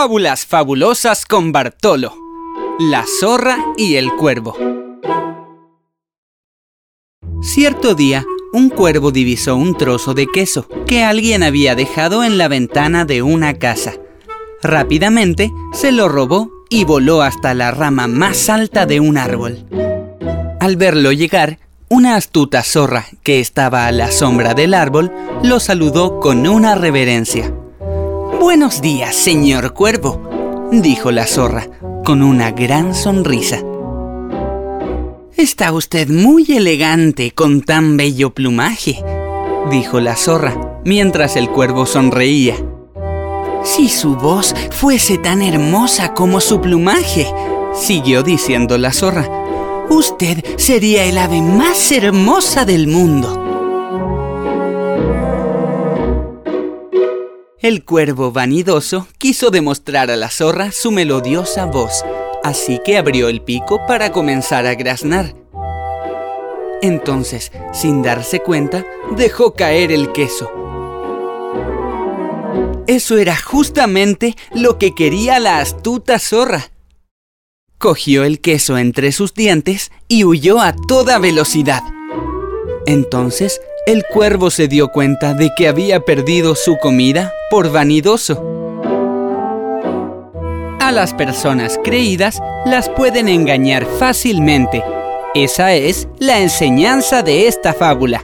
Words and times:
Fábulas 0.00 0.46
fabulosas 0.46 1.26
con 1.26 1.50
Bartolo. 1.50 2.14
La 2.78 3.04
zorra 3.18 3.58
y 3.76 3.96
el 3.96 4.12
cuervo. 4.12 4.56
Cierto 7.42 7.96
día, 7.96 8.24
un 8.52 8.70
cuervo 8.70 9.10
divisó 9.10 9.56
un 9.56 9.76
trozo 9.76 10.14
de 10.14 10.28
queso 10.32 10.68
que 10.86 11.02
alguien 11.02 11.42
había 11.42 11.74
dejado 11.74 12.22
en 12.22 12.38
la 12.38 12.46
ventana 12.46 13.06
de 13.06 13.22
una 13.22 13.54
casa. 13.54 13.94
Rápidamente 14.62 15.50
se 15.72 15.90
lo 15.90 16.08
robó 16.08 16.48
y 16.70 16.84
voló 16.84 17.22
hasta 17.22 17.52
la 17.54 17.72
rama 17.72 18.06
más 18.06 18.48
alta 18.48 18.86
de 18.86 19.00
un 19.00 19.18
árbol. 19.18 19.66
Al 20.60 20.76
verlo 20.76 21.10
llegar, 21.10 21.58
una 21.88 22.14
astuta 22.14 22.62
zorra 22.62 23.04
que 23.24 23.40
estaba 23.40 23.88
a 23.88 23.90
la 23.90 24.12
sombra 24.12 24.54
del 24.54 24.74
árbol 24.74 25.10
lo 25.42 25.58
saludó 25.58 26.20
con 26.20 26.46
una 26.46 26.76
reverencia. 26.76 27.52
Buenos 28.40 28.80
días, 28.80 29.16
señor 29.16 29.74
cuervo, 29.74 30.70
dijo 30.70 31.10
la 31.10 31.26
zorra 31.26 31.68
con 32.04 32.22
una 32.22 32.52
gran 32.52 32.94
sonrisa. 32.94 33.60
Está 35.36 35.72
usted 35.72 36.08
muy 36.08 36.46
elegante 36.48 37.32
con 37.32 37.62
tan 37.62 37.96
bello 37.96 38.30
plumaje, 38.30 39.04
dijo 39.72 39.98
la 39.98 40.14
zorra 40.14 40.80
mientras 40.84 41.34
el 41.34 41.50
cuervo 41.50 41.84
sonreía. 41.84 42.54
Si 43.64 43.88
su 43.88 44.14
voz 44.14 44.54
fuese 44.70 45.18
tan 45.18 45.42
hermosa 45.42 46.14
como 46.14 46.40
su 46.40 46.60
plumaje, 46.60 47.26
siguió 47.74 48.22
diciendo 48.22 48.78
la 48.78 48.92
zorra, 48.92 49.28
usted 49.90 50.44
sería 50.56 51.04
el 51.04 51.18
ave 51.18 51.42
más 51.42 51.90
hermosa 51.90 52.64
del 52.64 52.86
mundo. 52.86 53.57
El 57.60 57.84
cuervo 57.84 58.30
vanidoso 58.30 59.08
quiso 59.18 59.50
demostrar 59.50 60.12
a 60.12 60.16
la 60.16 60.30
zorra 60.30 60.70
su 60.70 60.92
melodiosa 60.92 61.64
voz, 61.64 62.04
así 62.44 62.80
que 62.84 62.96
abrió 62.96 63.28
el 63.28 63.42
pico 63.42 63.84
para 63.84 64.12
comenzar 64.12 64.64
a 64.64 64.76
graznar. 64.76 65.34
Entonces, 66.82 67.50
sin 67.72 68.02
darse 68.02 68.38
cuenta, 68.38 68.86
dejó 69.16 69.54
caer 69.54 69.90
el 69.90 70.12
queso. 70.12 70.48
Eso 72.86 73.18
era 73.18 73.36
justamente 73.36 74.36
lo 74.54 74.78
que 74.78 74.94
quería 74.94 75.40
la 75.40 75.58
astuta 75.58 76.20
zorra. 76.20 76.70
Cogió 77.76 78.22
el 78.22 78.40
queso 78.40 78.78
entre 78.78 79.10
sus 79.10 79.34
dientes 79.34 79.90
y 80.06 80.22
huyó 80.22 80.60
a 80.60 80.76
toda 80.86 81.18
velocidad. 81.18 81.82
Entonces 82.86 83.60
el 83.88 84.04
cuervo 84.04 84.50
se 84.50 84.68
dio 84.68 84.88
cuenta 84.88 85.32
de 85.32 85.54
que 85.56 85.66
había 85.66 86.00
perdido 86.00 86.54
su 86.54 86.76
comida 86.76 87.32
por 87.50 87.72
vanidoso. 87.72 88.44
A 90.78 90.92
las 90.92 91.14
personas 91.14 91.80
creídas 91.82 92.38
las 92.66 92.90
pueden 92.90 93.28
engañar 93.28 93.86
fácilmente. 93.86 94.84
Esa 95.34 95.72
es 95.72 96.06
la 96.18 96.38
enseñanza 96.38 97.22
de 97.22 97.48
esta 97.48 97.72
fábula. 97.72 98.22